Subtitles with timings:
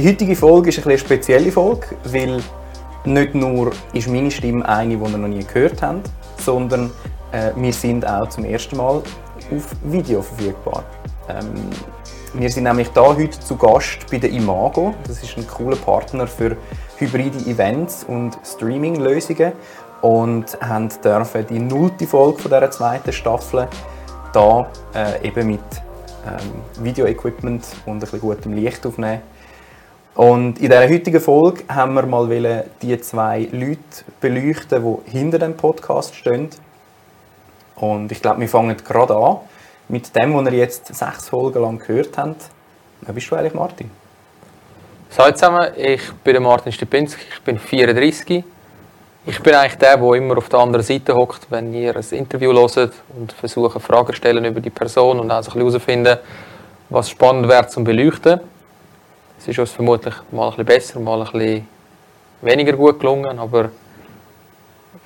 [0.00, 2.42] Die heutige Folge ist eine spezielle Folge, weil
[3.04, 6.90] nicht nur ist meine Stimme eine, die ihr noch nie gehört habt, sondern
[7.32, 9.02] äh, wir sind auch zum ersten Mal
[9.54, 10.84] auf Video verfügbar.
[11.28, 11.52] Ähm,
[12.32, 14.94] wir sind nämlich da heute zu Gast bei der Imago.
[15.06, 16.56] Das ist ein cooler Partner für
[16.96, 19.52] hybride Events und Streaming-Lösungen
[20.00, 23.68] und haben dürfen die nullte Folge von dieser zweiten Staffel
[24.32, 25.60] da äh, eben mit
[26.26, 29.20] ähm, Video-Equipment und ein bisschen gutem Licht aufnehmen.
[30.14, 33.78] Und in dieser heutigen Folge haben wir mal die zwei Leute
[34.20, 36.50] beleuchten, die hinter dem Podcast stehen.
[37.76, 39.38] Und ich glaube, wir fangen gerade an
[39.88, 42.50] mit dem, was ihr jetzt sechs Folgen lang gehört habt.
[43.02, 43.90] Wer bist du eigentlich, Martin?
[45.16, 48.44] Hallo zusammen, ich bin Martin Stipinski, ich bin 34.
[49.26, 52.52] Ich bin eigentlich der, der immer auf der anderen Seite hockt, wenn ihr ein Interview
[52.52, 56.18] hört und versucht, Fragen stellen über die Person und auch herauszufinden,
[56.88, 58.40] was spannend wäre zum Beleuchten.
[59.40, 61.66] Es ist uns vermutlich mal ein bisschen besser, mal ein bisschen
[62.42, 63.70] weniger gut gelungen, aber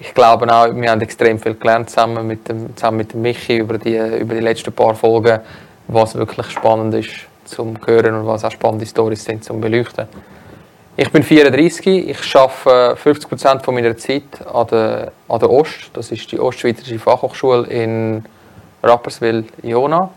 [0.00, 3.58] ich glaube auch, wir haben extrem viel gelernt zusammen mit dem, zusammen mit dem Michi
[3.58, 5.38] über die, über die letzten paar Folgen,
[5.86, 7.10] was wirklich spannend ist
[7.44, 10.08] zum Hören und was auch spannende Storys sind zum Beleuchten.
[10.96, 16.10] Ich bin 34, ich arbeite 50% von meiner Zeit an der, an der Ost, das
[16.10, 18.24] ist die Ostschweizerische Fachhochschule in
[18.82, 20.10] Rapperswil-Jona.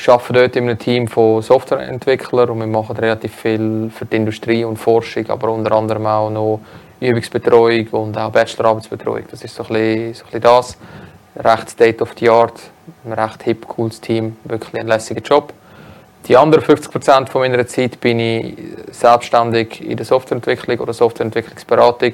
[0.00, 4.16] Ich arbeite dort in einem Team von Softwareentwicklern und wir machen relativ viel für die
[4.16, 6.60] Industrie und Forschung, aber unter anderem auch noch
[7.00, 9.24] Übungsbetreuung und auch Bachelorarbeitsbetreuung.
[9.28, 10.78] Das ist so ein bisschen, so ein bisschen das.
[11.36, 12.60] Recht State of the Art,
[13.04, 15.52] ein recht hip, cooles Team, wirklich ein lässiger Job.
[16.28, 18.56] Die anderen 50% von meiner Zeit bin ich
[18.92, 22.12] selbstständig in der Softwareentwicklung oder Softwareentwicklungsberatung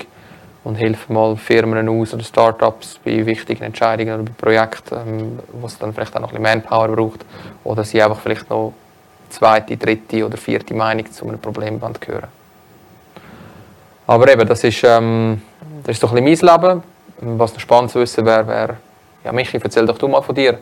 [0.65, 5.67] und helfe mal Firmen aus oder Startups bei wichtigen Entscheidungen oder bei Projekten, ähm, wo
[5.67, 7.25] es dann vielleicht auch noch ein bisschen Manpower braucht
[7.63, 8.73] oder sie einfach vielleicht noch
[9.29, 12.29] zweite, dritte oder vierte Meinung zu einem Problem hören.
[14.07, 15.43] Aber eben, das ist, ähm,
[15.83, 16.83] das ist so ein bisschen mein Leben.
[17.39, 18.77] Was noch spannend zu wissen wäre, wäre,
[19.25, 20.59] ja Michi, erzähl doch du mal von dir.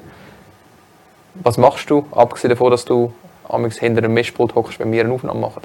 [1.35, 3.13] Was machst du, abgesehen davon, dass du
[3.49, 5.63] amigs hinter einem Mischpult hockst, wenn wir eine Aufnahme machen?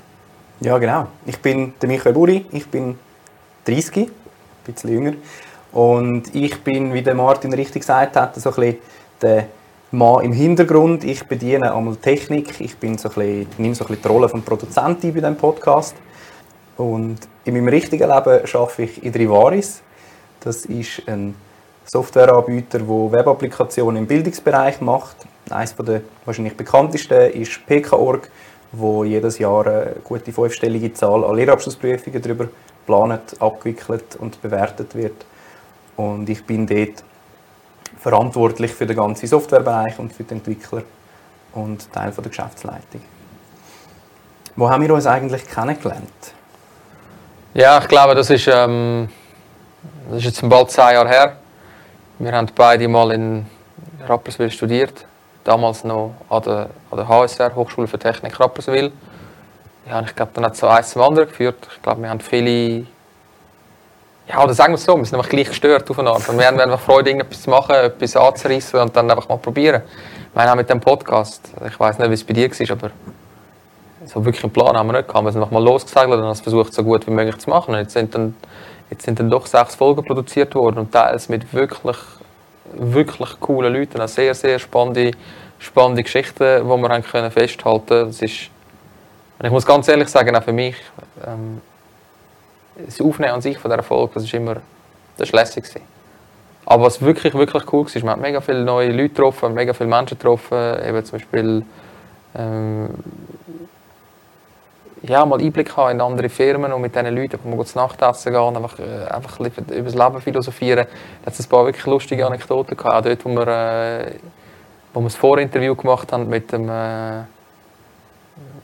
[0.62, 1.08] Ja, genau.
[1.26, 2.98] Ich bin der Michael Buri, ich bin
[3.66, 4.10] 30,
[4.74, 5.14] bisschen jünger.
[5.72, 8.78] Und ich bin, wie der Martin richtig gesagt hat, so ein
[9.22, 9.48] der
[9.92, 11.04] Mann im Hintergrund.
[11.04, 15.14] Ich bediene einmal Technik, ich bin so ein nehme so ein die Rolle des Produzenten
[15.14, 15.96] bei diesem Podcast.
[16.78, 19.82] Und in meinem richtigen Leben arbeite ich in Drivaris.
[20.42, 21.36] Das ist ein
[21.86, 25.16] Softwareanbieter, der Webapplikationen im Bildungsbereich macht.
[25.50, 28.30] Eines der wahrscheinlich bekanntesten ist PK.org,
[28.74, 32.50] wo jedes Jahr eine gute fünfstellige Zahl an Lehrabschlussprüfungen darüber
[32.88, 35.26] geplant, abgewickelt und bewertet wird.
[35.98, 37.04] Und ich bin dort
[38.00, 40.84] verantwortlich für den ganzen Softwarebereich und für die Entwickler
[41.54, 43.02] und Teil der Geschäftsleitung.
[44.56, 46.34] Wo haben wir uns eigentlich kennengelernt?
[47.54, 49.10] Ja, ich glaube, das ist, ähm,
[50.10, 51.38] das ist jetzt bald zwei Jahre her.
[52.20, 53.46] Wir haben beide mal in
[54.08, 55.06] Rapperswil studiert.
[55.44, 58.92] Damals noch an der, an der HSR, Hochschule für Technik Rapperswil.
[59.90, 61.56] Ja, ich glaube, dann hat es so eins zum anderen geführt.
[61.74, 62.86] Ich glaube, wir haben viele.
[64.28, 66.30] Ja, oder sagen wir es so, wir sind einfach gleich gestört aufeinander.
[66.30, 69.84] Und wir haben einfach Freude, irgendetwas zu machen, etwas anzureissen und dann einfach mal probieren.
[70.30, 71.50] Ich meine, auch mit dem Podcast.
[71.66, 72.92] Ich weiß nicht, wie es bei dir war, aber
[74.06, 75.26] so wirklich einen Plan haben wir nicht gehabt.
[75.26, 77.74] Wir sind einfach mal losgesegelt und haben es versucht, so gut wie möglich zu machen.
[77.74, 78.36] Und jetzt sind dann,
[78.90, 81.98] jetzt sind dann doch sechs Folgen produziert worden und teils mit wirklich,
[82.74, 84.02] wirklich coolen Leuten.
[84.02, 85.12] Auch sehr, sehr spannende,
[85.60, 88.50] spannende Geschichten, die wir haben können festhalten ist,
[89.40, 90.76] und ich muss ganz ehrlich sagen, auch für mich,
[91.26, 91.62] ähm,
[92.86, 94.58] das Aufnehmen an sich von dieser Folge, das ist immer
[95.18, 95.66] das ist lässig.
[96.66, 99.90] Aber was wirklich, wirklich cool war, man hat mega viele neue Leute getroffen, mega viele
[99.90, 101.66] Menschen getroffen, eben zum Beispiel
[102.36, 102.90] ähm,
[105.04, 108.80] ja, mal Einblick in andere Firmen und mit diesen Leuten mal zu Nachtessen gehen, einfach,
[108.80, 110.88] äh, einfach über das Leben philosophieren.
[111.24, 114.16] Da hat ein paar wirklich lustige Anekdoten gehabt, auch dort, wo wir, äh,
[114.94, 117.24] wo wir das Vorinterview gemacht haben mit dem, äh,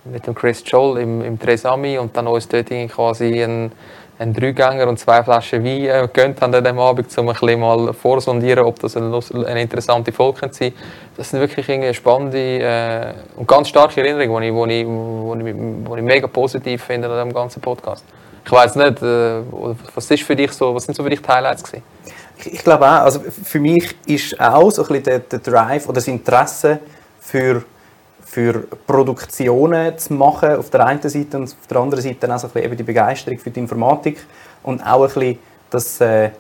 [0.05, 3.71] mit dem Chris Joel im, im Tresami und dann uns dort quasi ein
[4.19, 7.59] einen Dreigänger und zwei Flaschen Wein äh, gönnt haben an diesem Abend, um ein bisschen
[7.59, 10.73] mal vorsondieren, ob das eine, eine interessante Folge sein könnte.
[11.17, 15.35] Das sind wirklich irgendwie spannende äh, und ganz starke Erinnerungen, die ich, wo ich, wo
[15.35, 15.55] ich,
[15.85, 18.05] wo ich mega positiv finde an diesem ganzen Podcast.
[18.45, 19.41] Ich weiß nicht, äh,
[19.95, 21.83] was ist für dich so, was sind so für dich die Highlights gewesen?
[22.37, 25.85] Ich, ich glaube auch, also für mich ist auch so ein bisschen der, der Drive
[25.85, 26.79] oder das Interesse
[27.19, 27.63] für
[28.33, 32.47] für Produktionen zu machen auf der einen Seite und auf der anderen Seite auch so
[32.47, 34.25] ein bisschen eben die Begeisterung für die Informatik
[34.63, 35.39] und auch ein bisschen
[35.69, 36.31] das, äh,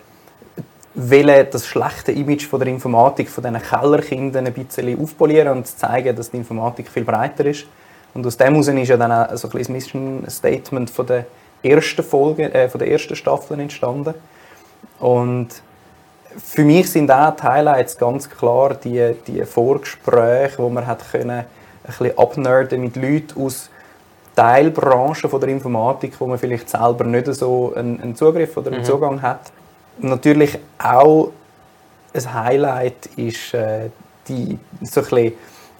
[0.95, 6.31] das schlechte Image von der Informatik, von diesen Kellerkindern ein bisschen aufpolieren und zeigen, dass
[6.31, 7.67] die Informatik viel breiter ist
[8.15, 11.05] Und aus dem heraus ist ja dann auch so ein bisschen das Mission Statement von
[11.05, 11.25] der
[11.61, 14.15] ersten Folge, äh, von der ersten Staffel entstanden.
[14.99, 15.49] Und
[16.37, 21.45] für mich sind auch die Highlights ganz klar die, die Vorgespräche, wo man hat können,
[21.83, 23.69] bisschen abnerden mit Leuten aus
[24.35, 28.81] Teilbranchen von der Informatik, wo man vielleicht selber nicht so einen, einen Zugriff oder einen
[28.81, 28.85] mhm.
[28.85, 29.51] Zugang hat.
[29.99, 31.31] Natürlich auch
[32.13, 33.89] ein Highlight ist äh,
[34.27, 35.33] die, so ein bisschen,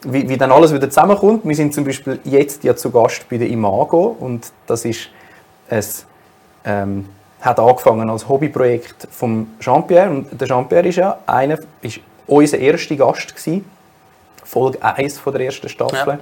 [0.03, 1.45] wie, wie dann alles wieder zusammenkommt.
[1.45, 5.09] Wir sind zum Beispiel jetzt ja zu Gast bei der Imago und das ist
[5.69, 5.83] ein,
[6.65, 7.09] ähm,
[7.41, 12.95] hat angefangen als Hobbyprojekt von Jean-Pierre und der Jean-Pierre ist ja einer, ist unser erster
[12.95, 13.65] Gast gewesen,
[14.44, 16.13] Folge 1 von der ersten Staffel.
[16.13, 16.19] Ja.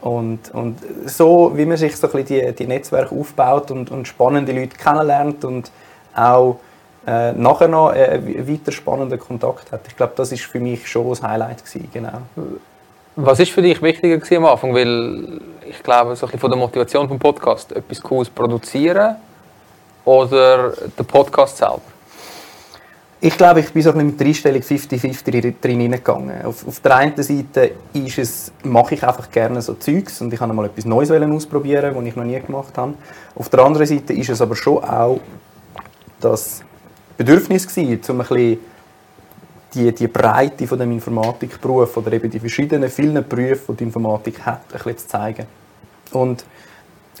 [0.00, 4.52] Und, und so, wie man sich so ein die, die Netzwerke aufbaut und, und spannende
[4.52, 5.70] Leute kennenlernt und
[6.14, 6.56] auch
[7.06, 9.80] äh, nachher noch äh, weiter spannenden Kontakt hat.
[9.88, 12.22] Ich glaube, das ist für mich schon das Highlight gewesen, genau.
[13.16, 14.74] Was ist für dich wichtiger gewesen am Anfang?
[14.74, 19.16] Weil ich glaube, so ein bisschen von der Motivation vom Podcast, etwas Cooles produzieren
[20.04, 21.82] oder der Podcast selber?
[23.22, 26.42] Ich glaube, ich bin so mit der Einstellung 50-50 drin hineingegangen.
[26.42, 30.40] Auf, auf, der einen Seite ist es, mache ich einfach gerne so Zeugs und ich
[30.40, 32.94] habe mal etwas Neues ausprobieren, was ich noch nie gemacht habe.
[33.34, 35.20] Auf der anderen Seite ist es aber schon auch
[36.18, 36.62] das
[37.18, 38.58] Bedürfnis gewesen, um ein bisschen
[39.74, 44.46] die, die Breite von dem Informatikberuf oder eben die verschiedenen vielen Berufe, die die Informatik
[44.46, 45.46] hat, ein bisschen zu zeigen.
[46.12, 46.46] Und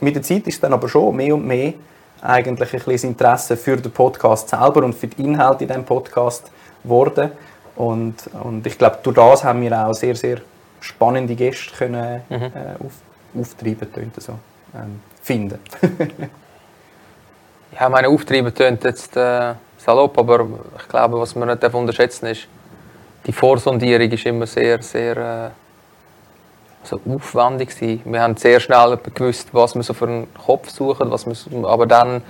[0.00, 1.74] mit der Zeit ist es dann aber schon mehr und mehr
[2.22, 6.50] eigentlich ein bisschen Interesse für den Podcast selber und für die Inhalte in diesem Podcast
[6.82, 7.32] geworden.
[7.76, 10.38] Und, und ich glaube, durch das haben wir auch sehr, sehr
[10.80, 12.42] spannende Gäste können, mhm.
[12.42, 12.92] äh, auf,
[13.38, 14.32] auftreiben, so,
[14.74, 15.58] ähm, finden.
[17.78, 20.46] ja, meine Auftreiben tönt jetzt äh, salopp, aber
[20.78, 22.48] ich glaube, was man nicht unterschätzen ist,
[23.26, 25.50] die Vorsondierung ist immer sehr, sehr äh,
[26.82, 28.02] so aufwendig gewesen.
[28.04, 31.34] Wir haben sehr schnell gewusst, was wir so für einen Kopf suchen, was wir,
[31.68, 32.22] aber dann,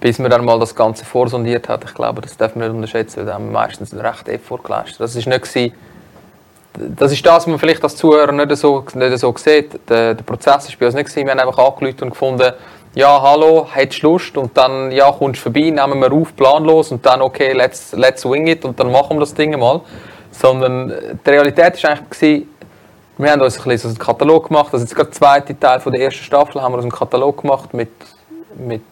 [0.00, 3.26] bis man dann mal das Ganze vorsondiert hat, ich glaube, das darf man nicht unterschätzen,
[3.26, 5.00] weil haben wir meistens einen recht Effort geleistet.
[5.00, 5.72] Das ist nicht gewesen,
[6.76, 9.88] das ist das, was man vielleicht als Zuhörer nicht so, nicht so sieht.
[9.88, 11.26] Der, der Prozess war bei uns nicht gewesen.
[11.26, 12.52] Wir haben einfach angerufen und gefunden,
[12.94, 14.36] ja, hallo, hättest du Lust?
[14.36, 18.24] Und dann, ja, kommst du vorbei, nehmen wir auf, planlos und dann, okay, let's, let's
[18.24, 19.80] wing it und dann machen wir das Ding mal.
[20.30, 20.92] Sondern
[21.24, 22.53] die Realität war eigentlich, gewesen,
[23.16, 24.72] wir haben uns ein bisschen einen Katalog gemacht.
[24.72, 27.42] Also jetzt gerade der zweite Teil von der ersten Staffel haben wir uns einen Katalog
[27.42, 27.90] gemacht mit,
[28.56, 28.82] mit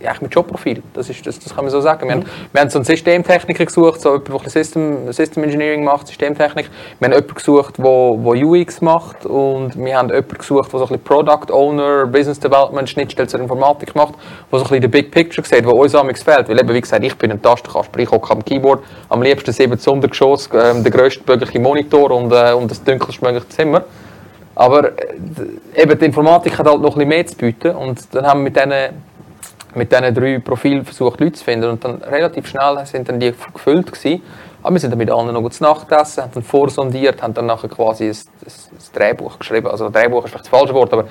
[0.00, 0.82] ja, mit Jobprofil.
[0.92, 2.08] Das, ist, das, das kann man so sagen.
[2.08, 2.20] Wir, mhm.
[2.20, 6.70] haben, wir haben so einen Systemtechniker gesucht, so jemanden, der System, System Engineering macht, Systemtechnik.
[6.98, 10.84] Wir haben jemanden gesucht, der, der UX macht und wir haben jemanden gesucht, der so
[10.84, 14.14] ein bisschen Product Owner, Business Development, Schnittstelle zur Informatik macht,
[14.52, 16.48] der so ein bisschen den Big Picture sieht, wo uns amigs fehlt.
[16.48, 19.78] Weil eben, wie gesagt, ich bin ein Tastenkasper, ich hocke am Keyboard, am liebsten 7
[20.08, 23.84] Geschoss, äh, der grösstmögliche Monitor und, äh, und das dunkelstmögliche Zimmer.
[24.54, 28.26] Aber äh, eben, die Informatik hat halt noch ein bisschen mehr zu bieten und dann
[28.26, 28.72] haben wir mit diesen
[29.74, 31.70] mit diesen drei Profilen versucht, Leute zu finden.
[31.70, 34.22] Und dann relativ schnell sind dann die gefüllt gewesen.
[34.62, 37.46] Aber wir sind dann mit allen noch zu Nacht essen, haben dann vorsondiert, haben dann
[37.46, 38.16] nachher quasi ein, ein,
[38.46, 39.66] ein Drehbuch geschrieben.
[39.66, 41.08] Also Drehbuch ist vielleicht das falsche Wort, aber äh,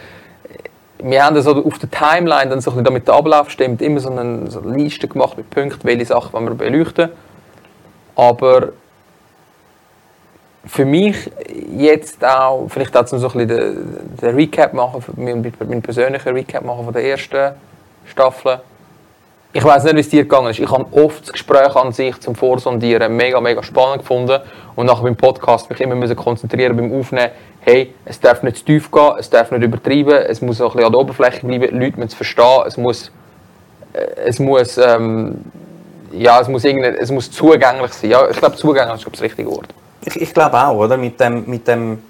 [1.03, 3.99] wir haben dann so auf der Timeline dann so ein damit der Ablauf stimmt, immer
[3.99, 7.09] so eine, so eine Liste gemacht mit Punkten, welche Sachen wir beleuchten.
[8.15, 8.69] Aber
[10.65, 11.31] für mich
[11.77, 16.85] jetzt auch, vielleicht auch so ein bisschen den, den Recap machen, meinen persönlichen Recap machen
[16.85, 17.53] von der ersten
[18.05, 18.59] Staffeln.
[19.55, 20.59] Ich weiß nicht, wie es dir gegangen ist.
[20.59, 24.39] Ich habe oft das Gespräch an sich zum Vorsondieren mega, mega spannend gefunden.
[24.75, 27.29] Und nachher beim Podcast mich immer müssen konzentrieren beim Aufnehmen.
[27.61, 30.77] Hey, es darf nicht zu tief gehen, es darf nicht übertreiben, es muss auch ein
[30.77, 33.11] bisschen an der Oberfläche bleiben, die Leute müssen es verstehen, es muss,
[33.93, 35.45] äh, es muss, ähm,
[36.11, 38.09] ja, es muss, es muss zugänglich sein.
[38.09, 39.67] Ja, ich glaube, zugänglich ist das richtige Wort.
[40.03, 40.97] Ich, ich glaube auch, oder?
[40.97, 42.01] Mit, dem, mit, dem,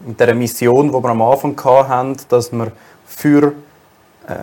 [0.00, 2.72] mit der Mission, die wir am Anfang hatten, dass wir
[3.06, 3.52] für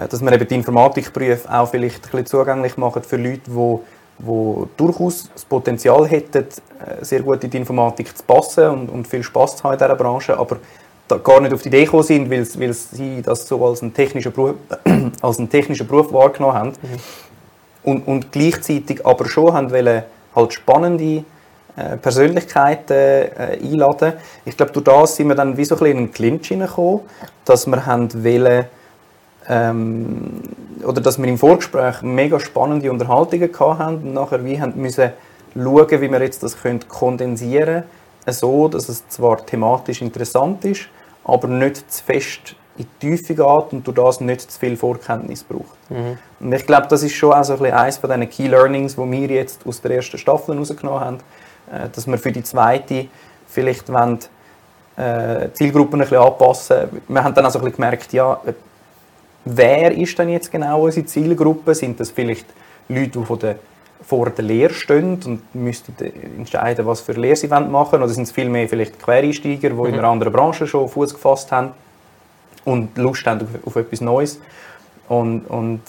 [0.09, 3.79] dass wir eben die Informatikberufe auch vielleicht ein bisschen zugänglich machen für Leute, die
[4.17, 9.07] die durchaus das Potenzial hätten, äh, sehr gut in die Informatik zu passen und, und
[9.07, 10.57] viel Spaß zu haben in dieser Branche, aber
[11.23, 14.31] gar nicht auf die Idee gekommen sind, weil, weil sie das so als einen technischen
[14.31, 14.55] Beruf,
[15.21, 16.69] als einen technischen Beruf wahrgenommen haben.
[16.69, 16.99] Mhm.
[17.83, 20.03] Und, und gleichzeitig aber schon haben wollen,
[20.35, 21.23] halt spannende
[21.75, 24.13] äh, Persönlichkeiten äh, einladen.
[24.43, 27.01] Ich glaube, durch das sind wir dann wie so ein bisschen in einen Clinch hineingekommen,
[27.43, 28.65] dass wir haben wollen,
[29.49, 30.41] ähm,
[30.83, 35.11] oder dass wir im Vorgespräch mega spannende Unterhaltungen hatten und nachher wie haben müssen
[35.55, 37.83] schauen, wie wir jetzt das können kondensieren
[38.25, 40.87] können, so dass es zwar thematisch interessant ist,
[41.23, 45.43] aber nicht zu fest in die Tiefe geht und durch das nicht zu viel Vorkenntnis
[45.43, 45.89] braucht.
[45.89, 46.17] Mhm.
[46.41, 49.11] Und ich glaube, das ist schon auch so ein eines von diesen Key Learnings, die
[49.11, 51.17] wir jetzt aus der ersten Staffel herausgenommen haben,
[51.71, 53.07] äh, dass wir für die zweite
[53.47, 54.19] vielleicht wollen,
[54.97, 57.01] äh, Zielgruppen ein bisschen anpassen.
[57.07, 58.39] Wir haben dann also ein bisschen gemerkt, ja,
[59.45, 61.73] wer ist denn jetzt genau unsere Zielgruppe?
[61.75, 62.45] Sind das vielleicht
[62.89, 63.55] Leute, die von der,
[64.03, 65.95] vor der Lehre stehen und müssten
[66.37, 68.03] entscheiden, was für Lehre sie machen wollen?
[68.03, 69.85] Oder sind es vielmehr vielleicht Quereinsteiger, die mhm.
[69.85, 71.71] in einer anderen Branche schon Fuß gefasst haben
[72.65, 74.39] und Lust haben auf, auf etwas Neues?
[75.07, 75.81] Und, und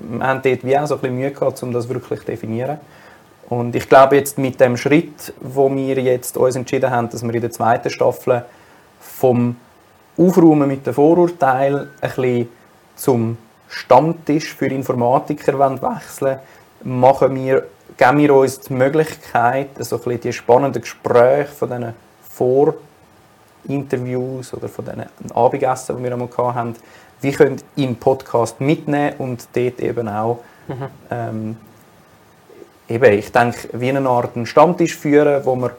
[0.00, 2.78] wir haben dort wie auch so ein bisschen Mühe gehabt, um das wirklich zu definieren.
[3.48, 7.34] Und ich glaube jetzt mit dem Schritt, wo wir jetzt uns entschieden haben, dass wir
[7.34, 8.44] in der zweiten Staffel
[9.00, 9.56] vom
[10.16, 12.48] Aufräumen mit den Vorurteilen ein bisschen
[12.96, 16.38] zum Stammtisch für Informatiker wechseln
[16.84, 21.94] machen wir, geben wir uns die Möglichkeit, so ein die spannenden Gespräche von diesen
[23.66, 26.76] Vorinterviews oder von diesen Abendessen, die wir einmal hatten,
[27.20, 30.86] wie können im Podcast mitnehmen und dort eben auch mhm.
[31.10, 31.56] ähm,
[32.88, 35.70] eben, ich denke, wie eine Art einen Stammtisch führen, wo wir,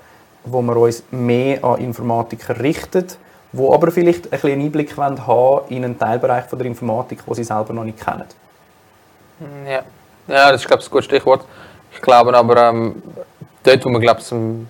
[0.43, 3.05] wo wir uns mehr an Informatiker richten,
[3.55, 7.25] wo aber vielleicht ein bisschen einen Einblick haben wollen in einen Teilbereich von der Informatik,
[7.25, 8.25] den sie selber noch nicht kennen.
[9.65, 9.83] Ja,
[10.27, 11.45] ja das ist glaube ich, ein gutes Stichwort.
[11.93, 13.01] Ich glaube aber, ähm,
[13.63, 14.67] dort, wo man glaube ich, am,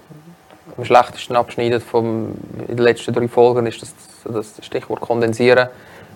[0.77, 2.35] am schlechtesten abschneidet von
[2.67, 5.69] den letzten drei Folgen, ist das, das Stichwort Kondensieren.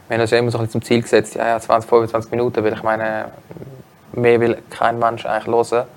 [0.07, 2.31] Wir haben uns ja immer so ein bisschen zum Ziel gesetzt, ja, ja 20, 25
[2.31, 3.25] Minuten, weil ich meine,
[4.13, 5.87] mehr will kein Mensch eigentlich hören.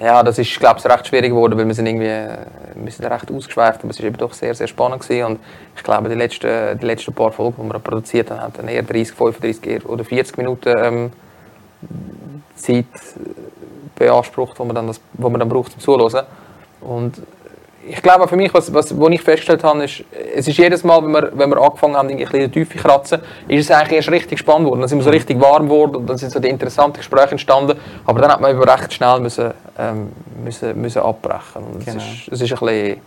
[0.00, 2.28] Ja, das ist, glaube ich, recht schwierig geworden, weil wir sind irgendwie
[2.74, 5.24] wir sind recht ausgeschweift, aber es war eben doch sehr, sehr spannend gewesen.
[5.26, 5.40] und
[5.76, 9.14] ich glaube, die letzten, die letzten paar Folgen, die wir produziert haben, haben eher 30,
[9.14, 11.12] 35 oder 40 Minuten ähm,
[12.56, 12.86] Zeit
[13.94, 16.26] beansprucht, die man dann, das, wo man dann braucht zum Zuhören.
[16.80, 17.22] Und
[17.88, 21.02] ich glaube für mich, was, was, was ich festgestellt habe, ist, es ist jedes Mal,
[21.02, 23.70] wenn wir, wenn wir angefangen haben, ein bisschen in die Tiefe zu kratzen, ist es
[23.70, 24.80] eigentlich erst richtig spannend geworden.
[24.80, 25.16] Dann sind wir so mhm.
[25.16, 27.78] richtig warm geworden und dann sind so die interessanten Gespräche entstanden.
[28.06, 30.12] Aber dann hat man recht schnell müssen, ähm,
[30.42, 31.62] müssen, müssen abbrechen.
[31.72, 31.98] Und genau.
[31.98, 33.00] es, ist, es ist ein bisschen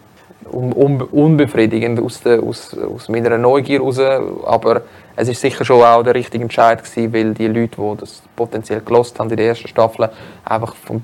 [0.51, 3.99] un, un, unbefriedigend aus, der, aus, aus meiner Neugier heraus.
[4.45, 4.81] Aber
[5.15, 8.81] es ist sicher schon auch der richtige Entscheid gewesen, weil die Leute, die das potenziell
[8.81, 10.09] gelost haben in der ersten Staffel,
[10.45, 11.03] einfach vom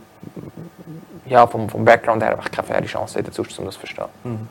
[1.26, 4.06] ja, vom, vom Background her einfach keine faire Chance hätten, sonst, um das zu verstehen.
[4.24, 4.48] Mhm.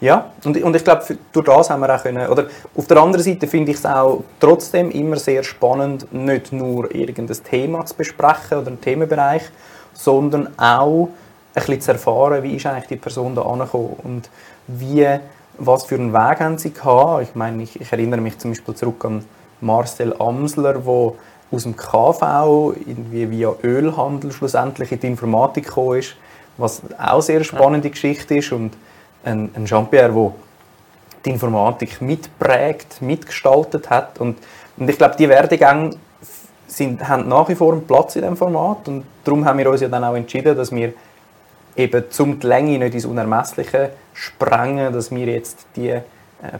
[0.00, 2.46] Ja, und, und ich glaube, durch das haben wir auch können, oder
[2.76, 7.36] auf der anderen Seite finde ich es auch trotzdem immer sehr spannend, nicht nur irgendein
[7.42, 9.42] Thema zu besprechen oder einen Themenbereich,
[9.94, 11.12] sondern auch ein
[11.54, 14.28] bisschen zu erfahren, wie ist eigentlich die Person da angekommen und
[14.66, 15.06] wie,
[15.56, 17.22] was für einen Weg haben sie gehabt.
[17.22, 19.24] Ich meine, ich, ich erinnere mich zum Beispiel zurück an
[19.62, 21.12] Marcel Amsler, der
[21.50, 26.16] aus dem KV irgendwie via Ölhandel schlussendlich in die Informatik gekommen ist,
[26.56, 28.72] was auch eine sehr spannende Geschichte ist und
[29.24, 30.32] ein, ein Jean-Pierre, der
[31.24, 34.38] die Informatik mitprägt, mitgestaltet hat und,
[34.76, 35.96] und ich glaube, die Werdegänge
[36.66, 39.80] sind, haben nach wie vor einen Platz in diesem Format und darum haben wir uns
[39.80, 40.92] ja dann auch entschieden, dass wir
[41.76, 46.02] eben zum die Länge nicht ins Unermessliche sprengen, dass wir jetzt die äh,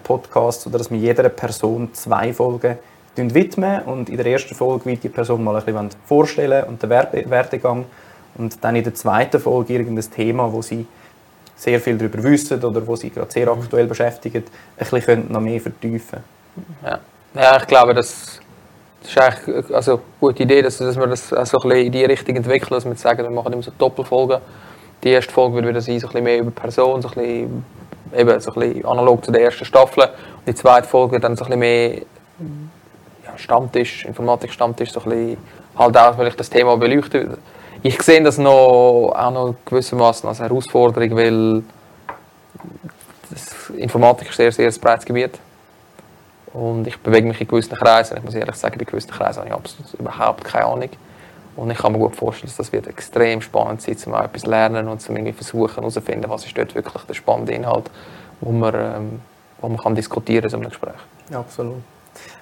[0.03, 2.79] Podcasts oder dass wir jeder Person zwei Folgen
[3.17, 6.91] widmen und in der ersten Folge wird die Person mal ein bisschen vorstellen und den
[6.91, 7.85] Werdegang
[8.37, 10.87] und dann in der zweiten Folge irgendein Thema, wo sie
[11.57, 13.63] sehr viel darüber wissen oder wo sie gerade sehr mhm.
[13.63, 14.45] aktuell beschäftigen,
[14.79, 16.19] ein bisschen noch mehr vertiefen
[16.85, 16.99] ja.
[17.35, 18.41] ja, ich glaube, das,
[19.03, 22.05] ist eigentlich also eine gute Idee, dass, dass wir das also ein bisschen in die
[22.05, 24.41] Richtung entwickeln, dass wir sagen, wir machen immer so Doppelfolgen.
[25.05, 27.65] Die erste Folge wird wieder sein, so ein bisschen mehr über Person, so ein bisschen,
[28.17, 30.05] eben, so ein bisschen analog zu der ersten Staffel.
[30.05, 32.03] Und die zweite Folge dann so ein bisschen mehr
[33.37, 35.37] Stammtisch, Informatik-Stammtisch, so ein bisschen,
[35.79, 37.39] halt auch, weil ich das Thema beleuchte.
[37.83, 41.63] Ich sehe das noch, auch noch gewissermaßen als Herausforderung, weil
[43.77, 45.39] Informatik ist sehr, sehr ein breites Gebiet.
[46.53, 48.17] Und ich bewege mich in gewissen Kreisen.
[48.17, 50.91] Ich muss ehrlich sagen, in gewissen Kreisen habe ich absolut überhaupt keine Ahnung.
[51.55, 54.51] Und ich kann mir gut vorstellen, dass das wird extrem spannend sein, um etwas zu
[54.51, 57.91] lernen und zum irgendwie versuchen herauszufinden, was ist dort wirklich der spannende Inhalt,
[58.41, 59.21] wo man, ähm,
[59.61, 60.95] wo man kann diskutieren in so einem Gespräch.
[61.31, 61.83] Ja, absolut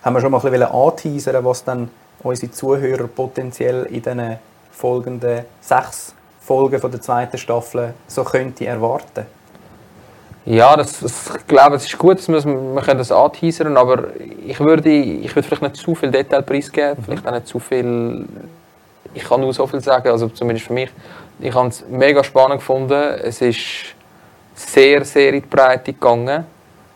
[0.03, 1.91] haben wir schon mal ein bisschen anteasern, was dann
[2.23, 4.39] unsere Zuhörer potenziell in den
[4.73, 9.27] folgenden sechs Folgen von der zweiten Staffel so könnte erwarten?
[10.47, 14.09] Ja, das, das, ich glaube, es ist gut, dass wir, wir können das anteasern, aber
[14.47, 18.27] ich würde, ich würde vielleicht nicht zu viel Detail preisgeben, vielleicht auch nicht zu viel,
[19.15, 20.91] ich kann nur so viel sagen, also zumindest für mich,
[21.41, 23.95] ich habe es mega spannend gefunden, es ist
[24.55, 26.45] sehr, sehr in die Breite gegangen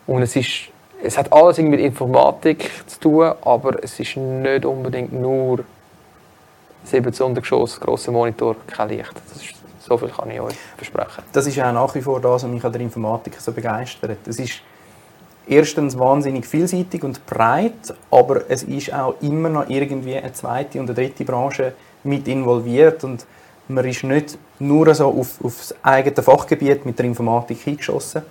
[0.06, 0.68] und es ist
[1.02, 5.64] es hat alles mit Informatik zu tun, aber es ist nicht unbedingt nur
[6.84, 9.12] 17 Untergeschoss, grosser Monitor, kein Licht.
[9.28, 11.22] Das ist, so viel kann ich euch versprechen.
[11.32, 14.18] Das ist auch nach wie vor das, was mich an der Informatik so begeistert.
[14.26, 14.60] Es ist
[15.46, 20.86] erstens wahnsinnig vielseitig und breit, aber es ist auch immer noch irgendwie eine zweite und
[20.86, 21.74] eine dritte Branche
[22.04, 23.26] mit involviert und
[23.68, 28.22] man ist nicht nur so auf, auf das eigene Fachgebiet mit der Informatik eingeschossen,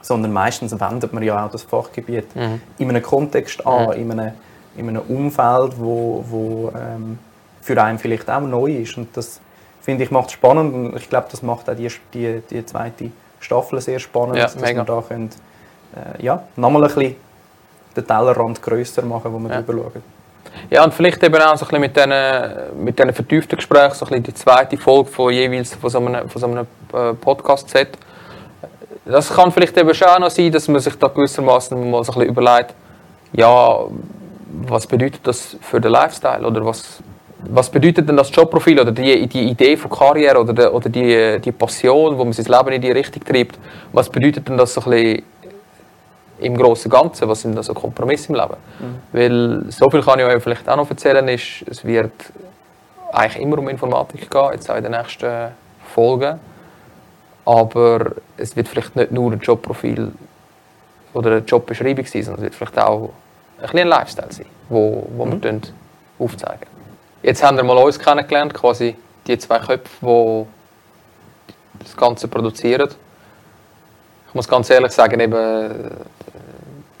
[0.00, 2.60] sondern meistens wendet man ja auch das Fachgebiet mhm.
[2.78, 3.92] in einem Kontext an, mhm.
[3.92, 4.32] in, einem,
[4.76, 7.18] in einem Umfeld, wo, wo ähm,
[7.60, 8.96] für einen vielleicht auch neu ist.
[8.96, 9.40] Und das
[9.80, 13.80] finde ich macht spannend und ich glaube, das macht auch die, die, die zweite Staffel
[13.80, 14.80] sehr spannend, ja, dass mega.
[14.80, 15.30] wir da können,
[15.94, 17.16] äh, ja, nochmal ein bisschen
[17.96, 19.62] den Tellerrand grösser machen, wo wir ja.
[19.62, 20.02] drüber schauen.
[20.70, 24.06] Ja, und vielleicht eben auch so ein bisschen mit diesen, mit diesen vertieften Gesprächen, so
[24.06, 27.98] ein bisschen die zweite Folge von jeweils von so einem, von so einem äh, Podcast-Set.
[29.10, 32.12] Das kann vielleicht eben schon auch noch sein, dass man sich da gewissermaßen mal so
[32.12, 32.74] ein bisschen überlegt,
[33.32, 33.78] ja,
[34.66, 37.02] was bedeutet das für den Lifestyle oder was,
[37.38, 41.40] was bedeutet denn das Jobprofil oder die, die Idee von Karriere oder, die, oder die,
[41.40, 43.58] die Passion, wo man sein Leben in die Richtung treibt,
[43.92, 45.22] was bedeutet denn das so ein bisschen
[46.40, 48.56] im großen Ganzen, was sind also Kompromisse im Leben?
[48.78, 48.98] Mhm.
[49.12, 52.12] Weil so viel kann ich euch vielleicht auch noch erzählen, ist, es wird
[53.12, 55.48] eigentlich immer um Informatik gehen, jetzt auch in den nächsten
[55.94, 56.38] Folgen.
[57.48, 60.12] Aber es wird vielleicht nicht nur ein Jobprofil
[61.14, 63.04] oder eine Jobbeschreibung sein, sondern es wird vielleicht auch
[63.56, 65.42] ein, bisschen Lifestyle sein, wo, wo mhm.
[65.42, 65.60] wir
[66.18, 66.66] aufzeigen.
[67.22, 70.46] Jetzt haben wir mal uns kennengelernt, quasi die zwei Köpfe,
[71.80, 72.90] die das Ganze produzieren.
[74.28, 75.90] Ich muss ganz ehrlich sagen, eben,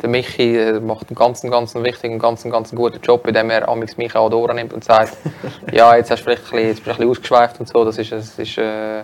[0.00, 3.98] der Michi äh, macht einen ganz, ganz wichtigen, ganz, ganz guten Job, indem er amigs
[3.98, 5.14] mich an die Ohren nimmt und sagt,
[5.72, 7.84] ja, jetzt hast du vielleicht ein bisschen, jetzt bist du ein bisschen ausgeschweift und so.
[7.84, 9.02] Das ist, das ist, äh,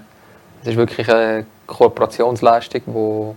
[0.64, 3.36] das ist wirklich eine Kooperationsleistung, wo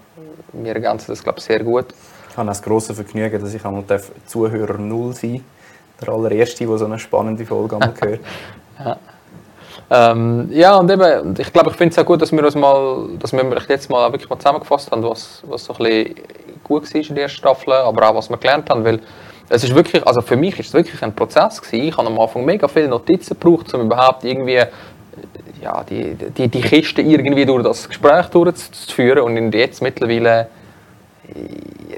[0.54, 1.88] wir ergänzen das, glaube ich, sehr gut.
[2.30, 3.84] Ich habe das grosse Vergnügen, dass ich einmal
[4.26, 5.44] Zuhörer Null sein
[6.00, 8.20] der allererste, der so eine spannende Folge einmal hört.
[8.80, 8.98] ja.
[9.90, 13.08] Ähm, ja, und eben, ich glaube, ich finde es auch gut, dass wir uns mal,
[13.20, 16.16] dass wir jetzt mal wirklich mal zusammengefasst haben, was, was so ein bisschen
[16.64, 19.00] gut war in der ersten Staffel, aber auch was wir gelernt haben, weil
[19.50, 21.88] es ist wirklich, also für mich ist es wirklich ein Prozess gewesen.
[21.88, 24.62] Ich habe am Anfang mega viele Notizen gebraucht, um überhaupt irgendwie
[25.62, 30.48] ja, die, die, die Kiste irgendwie durch das Gespräch durchzuführen und jetzt mittlerweile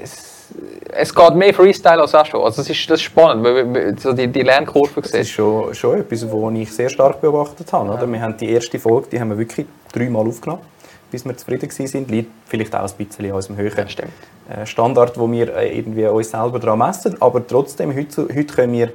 [0.02, 0.48] es,
[0.92, 2.42] es geht mehr Freestyle als auch schon.
[2.42, 6.00] Also das ist, das ist spannend, weil so die, die Lernkurve Das ist schon, schon
[6.00, 7.90] etwas, was ich sehr stark beobachtet habe.
[7.90, 8.10] Oder?
[8.10, 10.62] Wir haben die erste Folge, die haben wir wirklich dreimal aufgenommen
[11.10, 12.10] bis wir zufrieden sind.
[12.10, 16.06] Liegt vielleicht auch ein bisschen an unserem höheren ja, äh, Standard, wo wir äh, irgendwie
[16.06, 17.20] uns selber daran messen.
[17.20, 18.92] Aber trotzdem, heute, heute können wir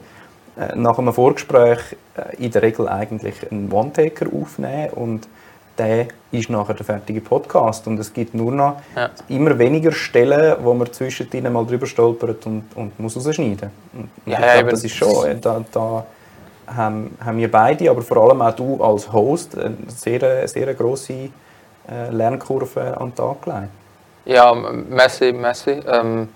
[0.76, 1.80] nach einem Vorgespräch
[2.38, 5.28] in der Regel eigentlich einen One-Taker aufnehmen und
[5.78, 9.10] der ist nachher der fertige Podcast und es gibt nur noch ja.
[9.28, 13.70] immer weniger Stellen, wo man zwischendrin mal drüber stolpert und, und muss rausschneiden.
[13.94, 16.06] Und ja, ich glaube, das ist schon, da, da
[16.68, 21.14] haben, haben wir beide, aber vor allem auch du als Host eine sehr, sehr grosse
[21.90, 23.70] äh, Lernkurve an den Tag gelegt.
[24.26, 25.82] Ja, Messi, Messi.
[25.88, 26.30] Ähm,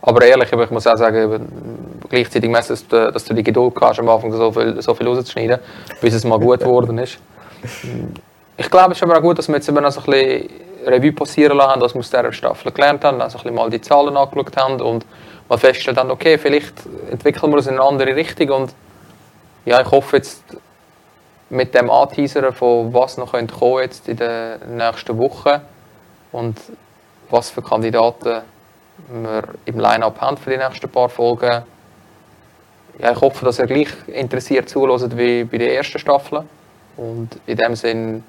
[0.00, 3.98] aber ehrlich, ich muss auch sagen, gleichzeitig Messi, dass du, dass du die Geduld hast,
[3.98, 5.58] am Anfang so viel, so viel rauszuschneiden,
[6.00, 7.18] bis es mal gut geworden ist.
[8.56, 10.50] Ich glaube, es ist aber auch gut, dass wir jetzt eben noch so ein bisschen
[10.86, 14.56] Revue passieren lassen, dass wir aus dieser Staffel gelernt haben, also mal die Zahlen angeschaut
[14.56, 15.04] haben und
[15.48, 16.74] mal festgestellt haben, okay, vielleicht
[17.10, 18.74] entwickeln wir uns in eine andere Richtung und
[19.64, 20.42] ja, ich hoffe jetzt,
[21.48, 25.60] mit dem Anteasern von was noch kommen jetzt in den nächsten Wochen
[26.32, 26.58] und
[27.30, 28.42] was für Kandidaten
[29.08, 31.62] wir im Line-Up haben für die nächsten paar Folgen.
[32.98, 36.44] Ja, ich hoffe, dass ihr gleich interessiert zuhört wie bei der ersten Staffel.
[36.96, 38.24] Und in dem Sinn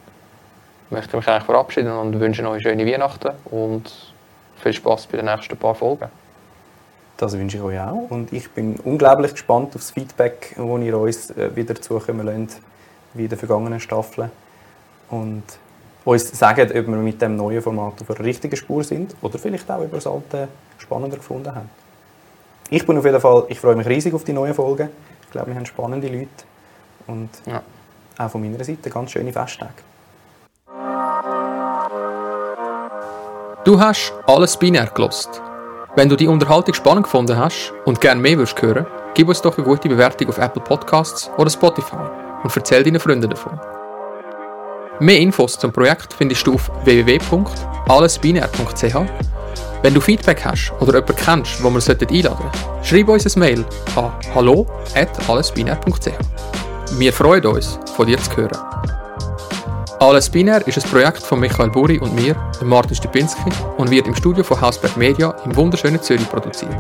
[0.90, 4.14] möchte ich mich eigentlich verabschieden und wünsche euch schöne Weihnachten und
[4.58, 6.10] viel Spaß bei den nächsten paar Folgen.
[7.16, 8.08] Das wünsche ich euch auch.
[8.10, 12.62] Und ich bin unglaublich gespannt auf das Feedback, das ihr uns äh, wieder zukommen lasst
[13.14, 14.30] wie in den vergangenen Staffeln.
[15.10, 15.44] Und
[16.04, 19.70] uns sagen, ob wir mit dem neuen Format auf der richtigen Spur sind oder vielleicht
[19.72, 21.70] auch über das alte spannender gefunden haben.
[22.70, 24.90] Ich bin auf jeden Fall, ich freue mich riesig auf die neuen Folgen.
[25.24, 26.28] Ich glaube, wir haben spannende Leute
[27.08, 27.64] und ja.
[28.18, 29.72] auch von meiner Seite ganz schöne Festtage.
[33.64, 35.42] Du hast alles binär gelost.
[35.96, 39.58] Wenn du die Unterhaltung spannend gefunden hast und gerne mehr würdest hören, gib uns doch
[39.58, 41.98] eine gute Bewertung auf Apple Podcasts oder Spotify
[42.44, 43.60] und erzähl deinen Freunden davon.
[45.00, 49.37] Mehr Infos zum Projekt findest du auf www.allesbinär.ch.
[49.84, 53.66] Wenn du Feedback hast oder jemanden kennst, wo wir einladen sollten, schreib uns ein Mail
[53.96, 56.12] an hallo.allesbinär.ch.
[56.98, 58.58] Wir freuen uns, von dir zu hören.
[60.00, 64.16] Alles Binär ist ein Projekt von Michael Buri und mir, Martin Stupinski, und wird im
[64.16, 66.76] Studio von Hausberg Media im wunderschönen Zürich produziert.